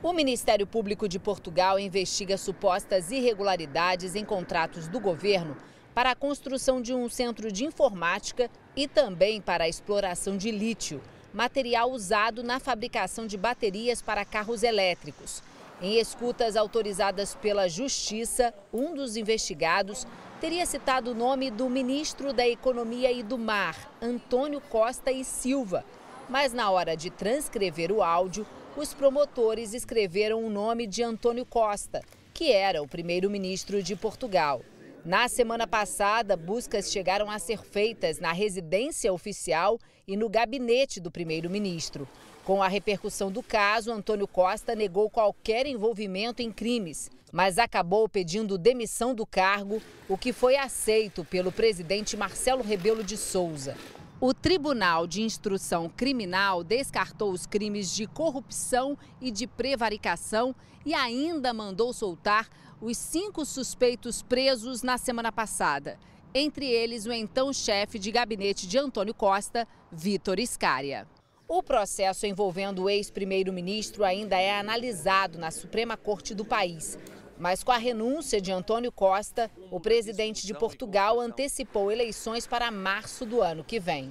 O 0.00 0.12
Ministério 0.12 0.64
Público 0.64 1.08
de 1.08 1.18
Portugal 1.18 1.76
investiga 1.76 2.38
supostas 2.38 3.10
irregularidades 3.10 4.14
em 4.14 4.24
contratos 4.24 4.86
do 4.86 5.00
governo 5.00 5.56
para 5.92 6.12
a 6.12 6.14
construção 6.14 6.80
de 6.80 6.94
um 6.94 7.08
centro 7.08 7.50
de 7.50 7.64
informática 7.64 8.48
e 8.76 8.86
também 8.86 9.40
para 9.40 9.64
a 9.64 9.68
exploração 9.68 10.36
de 10.36 10.52
lítio, 10.52 11.02
material 11.34 11.90
usado 11.90 12.44
na 12.44 12.60
fabricação 12.60 13.26
de 13.26 13.36
baterias 13.36 14.00
para 14.00 14.24
carros 14.24 14.62
elétricos. 14.62 15.42
Em 15.82 15.98
escutas 15.98 16.54
autorizadas 16.54 17.34
pela 17.34 17.68
Justiça, 17.68 18.54
um 18.72 18.94
dos 18.94 19.16
investigados 19.16 20.06
teria 20.40 20.64
citado 20.64 21.10
o 21.10 21.14
nome 21.14 21.50
do 21.50 21.68
ministro 21.68 22.32
da 22.32 22.46
Economia 22.46 23.10
e 23.10 23.24
do 23.24 23.36
Mar, 23.36 23.90
Antônio 24.00 24.60
Costa 24.60 25.10
e 25.10 25.24
Silva. 25.24 25.84
Mas 26.28 26.52
na 26.52 26.70
hora 26.70 26.96
de 26.96 27.10
transcrever 27.10 27.90
o 27.90 28.02
áudio, 28.02 28.46
os 28.78 28.94
promotores 28.94 29.74
escreveram 29.74 30.44
o 30.44 30.48
nome 30.48 30.86
de 30.86 31.02
Antônio 31.02 31.44
Costa, 31.44 32.00
que 32.32 32.52
era 32.52 32.80
o 32.80 32.86
primeiro-ministro 32.86 33.82
de 33.82 33.96
Portugal. 33.96 34.62
Na 35.04 35.26
semana 35.26 35.66
passada, 35.66 36.36
buscas 36.36 36.92
chegaram 36.92 37.28
a 37.28 37.40
ser 37.40 37.60
feitas 37.64 38.20
na 38.20 38.30
residência 38.30 39.12
oficial 39.12 39.80
e 40.06 40.16
no 40.16 40.28
gabinete 40.28 41.00
do 41.00 41.10
primeiro-ministro. 41.10 42.06
Com 42.44 42.62
a 42.62 42.68
repercussão 42.68 43.32
do 43.32 43.42
caso, 43.42 43.90
Antônio 43.90 44.28
Costa 44.28 44.76
negou 44.76 45.10
qualquer 45.10 45.66
envolvimento 45.66 46.40
em 46.40 46.52
crimes, 46.52 47.10
mas 47.32 47.58
acabou 47.58 48.08
pedindo 48.08 48.56
demissão 48.56 49.12
do 49.12 49.26
cargo, 49.26 49.82
o 50.08 50.16
que 50.16 50.32
foi 50.32 50.56
aceito 50.56 51.24
pelo 51.24 51.50
presidente 51.50 52.16
Marcelo 52.16 52.62
Rebelo 52.62 53.02
de 53.02 53.16
Souza. 53.16 53.76
O 54.20 54.34
Tribunal 54.34 55.06
de 55.06 55.22
Instrução 55.22 55.88
Criminal 55.88 56.64
descartou 56.64 57.30
os 57.30 57.46
crimes 57.46 57.94
de 57.94 58.04
corrupção 58.04 58.98
e 59.20 59.30
de 59.30 59.46
prevaricação 59.46 60.56
e 60.84 60.92
ainda 60.92 61.54
mandou 61.54 61.92
soltar 61.92 62.48
os 62.80 62.98
cinco 62.98 63.44
suspeitos 63.44 64.20
presos 64.20 64.82
na 64.82 64.98
semana 64.98 65.30
passada. 65.30 66.00
Entre 66.34 66.66
eles, 66.66 67.06
o 67.06 67.12
então 67.12 67.52
chefe 67.52 67.96
de 67.96 68.10
gabinete 68.10 68.66
de 68.66 68.76
Antônio 68.76 69.14
Costa, 69.14 69.68
Vitor 69.92 70.40
Iscaria. 70.40 71.06
O 71.46 71.62
processo 71.62 72.26
envolvendo 72.26 72.82
o 72.82 72.90
ex-primeiro-ministro 72.90 74.02
ainda 74.04 74.36
é 74.36 74.58
analisado 74.58 75.38
na 75.38 75.52
Suprema 75.52 75.96
Corte 75.96 76.34
do 76.34 76.44
país. 76.44 76.98
Mas 77.38 77.62
com 77.62 77.70
a 77.70 77.78
renúncia 77.78 78.40
de 78.40 78.50
Antônio 78.50 78.90
Costa, 78.90 79.50
o 79.70 79.78
presidente 79.78 80.46
de 80.46 80.52
Portugal 80.52 81.20
antecipou 81.20 81.92
eleições 81.92 82.46
para 82.46 82.70
março 82.70 83.24
do 83.24 83.40
ano 83.40 83.62
que 83.62 83.78
vem. 83.78 84.10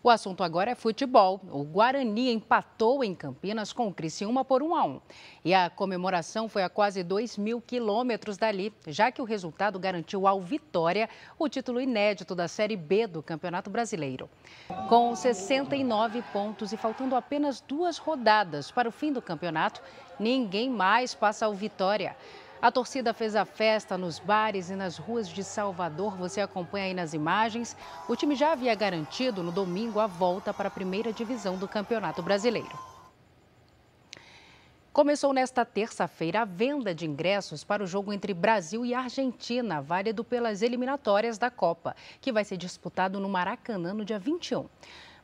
O 0.00 0.10
assunto 0.10 0.44
agora 0.44 0.70
é 0.70 0.74
futebol. 0.76 1.40
O 1.50 1.64
Guarani 1.64 2.32
empatou 2.32 3.02
em 3.02 3.16
Campinas 3.16 3.72
com 3.72 3.88
o 3.88 3.92
Criciúma 3.92 4.44
por 4.44 4.62
1 4.62 4.74
a 4.76 4.84
1. 4.84 5.00
E 5.44 5.52
a 5.52 5.68
comemoração 5.68 6.48
foi 6.48 6.62
a 6.62 6.68
quase 6.68 7.02
2 7.02 7.36
mil 7.36 7.60
quilômetros 7.60 8.36
dali, 8.36 8.72
já 8.86 9.10
que 9.10 9.20
o 9.20 9.24
resultado 9.24 9.76
garantiu 9.76 10.28
ao 10.28 10.40
Vitória 10.40 11.08
o 11.36 11.48
título 11.48 11.80
inédito 11.80 12.32
da 12.32 12.46
Série 12.46 12.76
B 12.76 13.08
do 13.08 13.20
Campeonato 13.20 13.70
Brasileiro. 13.70 14.30
Com 14.88 15.16
69 15.16 16.22
pontos 16.32 16.72
e 16.72 16.76
faltando 16.76 17.16
apenas 17.16 17.60
duas 17.60 17.98
rodadas 17.98 18.70
para 18.70 18.88
o 18.88 18.92
fim 18.92 19.12
do 19.12 19.20
campeonato, 19.20 19.82
ninguém 20.18 20.70
mais 20.70 21.12
passa 21.12 21.46
ao 21.46 21.54
Vitória. 21.54 22.16
A 22.60 22.72
torcida 22.72 23.14
fez 23.14 23.36
a 23.36 23.44
festa 23.44 23.96
nos 23.96 24.18
bares 24.18 24.68
e 24.68 24.74
nas 24.74 24.98
ruas 24.98 25.28
de 25.28 25.44
Salvador. 25.44 26.16
Você 26.16 26.40
acompanha 26.40 26.86
aí 26.86 26.94
nas 26.94 27.14
imagens. 27.14 27.76
O 28.08 28.16
time 28.16 28.34
já 28.34 28.50
havia 28.50 28.74
garantido 28.74 29.44
no 29.44 29.52
domingo 29.52 30.00
a 30.00 30.08
volta 30.08 30.52
para 30.52 30.66
a 30.66 30.70
primeira 30.70 31.12
divisão 31.12 31.56
do 31.56 31.68
Campeonato 31.68 32.20
Brasileiro. 32.20 32.76
Começou 34.92 35.32
nesta 35.32 35.64
terça-feira 35.64 36.40
a 36.40 36.44
venda 36.44 36.92
de 36.92 37.06
ingressos 37.06 37.62
para 37.62 37.84
o 37.84 37.86
jogo 37.86 38.12
entre 38.12 38.34
Brasil 38.34 38.84
e 38.84 38.92
Argentina, 38.92 39.80
válido 39.80 40.24
pelas 40.24 40.60
eliminatórias 40.60 41.38
da 41.38 41.52
Copa, 41.52 41.94
que 42.20 42.32
vai 42.32 42.44
ser 42.44 42.56
disputado 42.56 43.20
no 43.20 43.28
Maracanã 43.28 43.94
no 43.94 44.04
dia 44.04 44.18
21. 44.18 44.66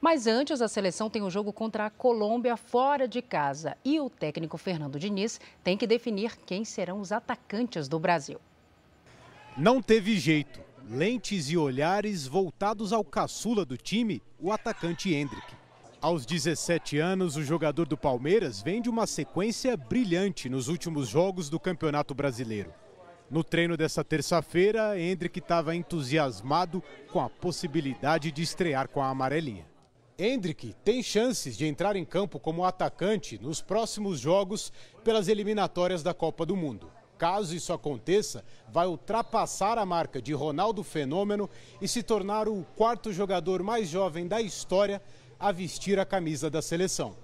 Mas 0.04 0.26
antes, 0.26 0.60
a 0.60 0.68
seleção 0.68 1.08
tem 1.08 1.22
o 1.22 1.24
um 1.24 1.30
jogo 1.30 1.50
contra 1.50 1.86
a 1.86 1.90
Colômbia 1.90 2.58
fora 2.58 3.08
de 3.08 3.22
casa. 3.22 3.74
E 3.82 3.98
o 3.98 4.10
técnico 4.10 4.58
Fernando 4.58 4.98
Diniz 4.98 5.40
tem 5.62 5.78
que 5.78 5.86
definir 5.86 6.36
quem 6.44 6.62
serão 6.62 7.00
os 7.00 7.10
atacantes 7.10 7.88
do 7.88 7.98
Brasil. 7.98 8.38
Não 9.56 9.80
teve 9.80 10.18
jeito. 10.18 10.60
Lentes 10.86 11.48
e 11.48 11.56
olhares 11.56 12.26
voltados 12.26 12.92
ao 12.92 13.02
caçula 13.02 13.64
do 13.64 13.78
time, 13.78 14.20
o 14.38 14.52
atacante 14.52 15.10
Hendrick. 15.14 15.54
Aos 16.02 16.26
17 16.26 16.98
anos, 16.98 17.36
o 17.36 17.42
jogador 17.42 17.86
do 17.86 17.96
Palmeiras 17.96 18.60
vem 18.60 18.82
de 18.82 18.90
uma 18.90 19.06
sequência 19.06 19.74
brilhante 19.74 20.50
nos 20.50 20.68
últimos 20.68 21.08
jogos 21.08 21.48
do 21.48 21.58
Campeonato 21.58 22.14
Brasileiro. 22.14 22.74
No 23.30 23.42
treino 23.42 23.74
dessa 23.74 24.04
terça-feira, 24.04 25.00
Hendrick 25.00 25.38
estava 25.38 25.74
entusiasmado 25.74 26.82
com 27.10 27.22
a 27.22 27.30
possibilidade 27.30 28.30
de 28.30 28.42
estrear 28.42 28.86
com 28.86 29.02
a 29.02 29.08
amarelinha. 29.08 29.72
Hendrick 30.16 30.74
tem 30.84 31.02
chances 31.02 31.56
de 31.56 31.66
entrar 31.66 31.96
em 31.96 32.04
campo 32.04 32.38
como 32.38 32.64
atacante 32.64 33.36
nos 33.42 33.60
próximos 33.60 34.20
jogos 34.20 34.72
pelas 35.02 35.26
eliminatórias 35.26 36.04
da 36.04 36.14
Copa 36.14 36.46
do 36.46 36.54
Mundo. 36.54 36.88
Caso 37.18 37.54
isso 37.54 37.72
aconteça, 37.72 38.44
vai 38.68 38.86
ultrapassar 38.86 39.76
a 39.76 39.84
marca 39.84 40.22
de 40.22 40.32
Ronaldo 40.32 40.84
Fenômeno 40.84 41.50
e 41.80 41.88
se 41.88 42.02
tornar 42.02 42.48
o 42.48 42.64
quarto 42.76 43.12
jogador 43.12 43.62
mais 43.62 43.88
jovem 43.88 44.28
da 44.28 44.40
história 44.40 45.02
a 45.38 45.50
vestir 45.50 45.98
a 45.98 46.04
camisa 46.04 46.48
da 46.48 46.62
seleção. 46.62 47.16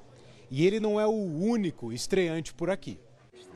E 0.51 0.67
ele 0.67 0.81
não 0.81 1.01
é 1.01 1.07
o 1.07 1.11
único 1.11 1.93
estreante 1.93 2.53
por 2.53 2.71
aqui. 2.71 2.99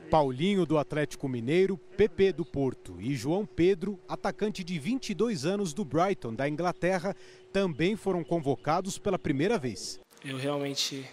Paulinho 0.09 0.65
do 0.65 0.77
Atlético 0.77 1.27
Mineiro, 1.27 1.77
PP 1.77 2.33
do 2.33 2.45
Porto 2.45 2.97
e 2.99 3.15
João 3.15 3.45
Pedro, 3.45 3.99
atacante 4.07 4.63
de 4.63 4.77
22 4.77 5.45
anos 5.45 5.73
do 5.73 5.83
Brighton, 5.83 6.33
da 6.33 6.47
Inglaterra, 6.47 7.15
também 7.51 7.95
foram 7.95 8.23
convocados 8.23 8.97
pela 8.97 9.17
primeira 9.17 9.57
vez. 9.57 9.99
Eu 10.23 10.37
realmente 10.37 11.05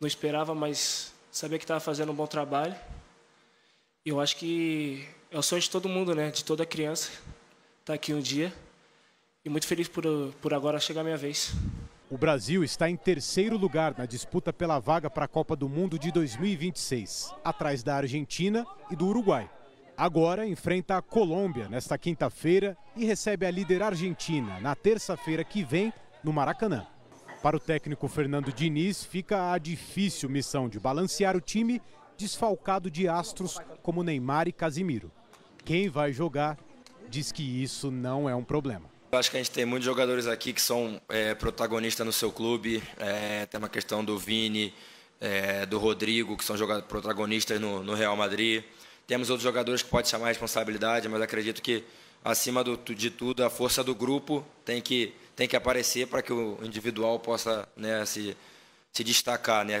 não 0.00 0.06
esperava, 0.06 0.54
mas 0.54 1.12
sabia 1.30 1.58
que 1.58 1.64
estava 1.64 1.80
fazendo 1.80 2.12
um 2.12 2.14
bom 2.14 2.26
trabalho. 2.26 2.74
Eu 4.04 4.20
acho 4.20 4.36
que 4.36 5.06
é 5.30 5.38
o 5.38 5.42
sonho 5.42 5.60
de 5.60 5.70
todo 5.70 5.88
mundo, 5.88 6.14
né? 6.14 6.30
De 6.30 6.44
toda 6.44 6.64
criança 6.64 7.10
estar 7.10 7.22
tá 7.84 7.94
aqui 7.94 8.12
um 8.12 8.20
dia. 8.20 8.52
E 9.44 9.48
muito 9.48 9.66
feliz 9.66 9.88
por, 9.88 10.04
por 10.40 10.52
agora 10.52 10.78
chegar 10.78 11.00
a 11.00 11.04
minha 11.04 11.16
vez. 11.16 11.52
O 12.10 12.16
Brasil 12.16 12.64
está 12.64 12.88
em 12.88 12.96
terceiro 12.96 13.58
lugar 13.58 13.94
na 13.98 14.06
disputa 14.06 14.50
pela 14.50 14.78
vaga 14.78 15.10
para 15.10 15.26
a 15.26 15.28
Copa 15.28 15.54
do 15.54 15.68
Mundo 15.68 15.98
de 15.98 16.10
2026, 16.10 17.34
atrás 17.44 17.82
da 17.82 17.96
Argentina 17.96 18.66
e 18.90 18.96
do 18.96 19.08
Uruguai. 19.08 19.50
Agora 19.94 20.46
enfrenta 20.46 20.96
a 20.96 21.02
Colômbia 21.02 21.68
nesta 21.68 21.98
quinta-feira 21.98 22.78
e 22.96 23.04
recebe 23.04 23.44
a 23.44 23.50
líder 23.50 23.82
argentina 23.82 24.58
na 24.58 24.74
terça-feira 24.74 25.44
que 25.44 25.62
vem 25.62 25.92
no 26.24 26.32
Maracanã. 26.32 26.86
Para 27.42 27.58
o 27.58 27.60
técnico 27.60 28.08
Fernando 28.08 28.50
Diniz, 28.54 29.04
fica 29.04 29.52
a 29.52 29.58
difícil 29.58 30.30
missão 30.30 30.66
de 30.66 30.80
balancear 30.80 31.36
o 31.36 31.42
time 31.42 31.78
desfalcado 32.16 32.90
de 32.90 33.06
astros 33.06 33.58
como 33.82 34.02
Neymar 34.02 34.48
e 34.48 34.52
Casimiro. 34.52 35.12
Quem 35.62 35.90
vai 35.90 36.10
jogar 36.10 36.56
diz 37.10 37.30
que 37.30 37.42
isso 37.62 37.90
não 37.90 38.26
é 38.26 38.34
um 38.34 38.44
problema. 38.44 38.97
Eu 39.10 39.18
acho 39.18 39.30
que 39.30 39.38
a 39.38 39.40
gente 39.40 39.50
tem 39.50 39.64
muitos 39.64 39.86
jogadores 39.86 40.26
aqui 40.26 40.52
que 40.52 40.60
são 40.60 41.00
é, 41.08 41.34
protagonistas 41.34 42.04
no 42.04 42.12
seu 42.12 42.30
clube. 42.30 42.82
É, 42.98 43.46
tem 43.46 43.56
uma 43.56 43.68
questão 43.68 44.04
do 44.04 44.18
Vini, 44.18 44.74
é, 45.18 45.64
do 45.64 45.78
Rodrigo, 45.78 46.36
que 46.36 46.44
são 46.44 46.54
protagonistas 46.82 47.58
no, 47.58 47.82
no, 47.82 47.94
Real 47.94 48.14
Madrid. 48.14 48.62
Temos 49.06 49.30
outros 49.30 49.44
jogadores 49.44 49.82
que 49.82 49.88
podem 49.88 50.10
chamar 50.10 50.26
a 50.26 50.28
responsabilidade, 50.28 51.08
mas 51.08 51.22
acredito 51.22 51.62
que, 51.62 51.84
acima 52.22 52.62
do, 52.62 52.76
de 52.76 53.10
tudo, 53.10 53.42
a 53.42 53.48
força 53.48 53.82
do 53.82 53.94
grupo 53.94 54.44
tem 54.62 54.82
que, 54.82 55.14
tem 55.34 55.48
que 55.48 55.56
aparecer 55.56 56.06
para 56.06 56.20
que 56.20 56.32
o 56.32 56.58
individual 56.62 57.18
possa 57.18 57.66
né, 57.74 58.04
se, 58.04 58.36
se 58.92 59.02
destacar. 59.02 59.64
Né? 59.64 59.80